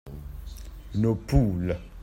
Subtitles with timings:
[0.95, 1.77] Nos poules.